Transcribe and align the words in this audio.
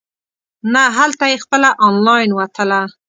نه 0.73 0.83
هلته 0.97 1.23
یې 1.31 1.37
خپله 1.43 1.69
انلاین 1.87 2.29
وتله. 2.35 2.81